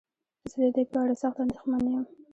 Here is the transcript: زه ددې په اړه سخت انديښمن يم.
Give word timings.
زه 0.51 0.57
ددې 0.63 0.83
په 0.91 0.97
اړه 1.03 1.13
سخت 1.21 1.37
انديښمن 1.43 1.83
يم. 1.93 2.05